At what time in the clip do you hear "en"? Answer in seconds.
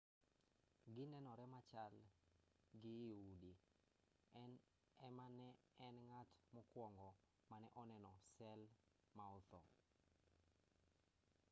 4.43-4.51, 5.87-5.95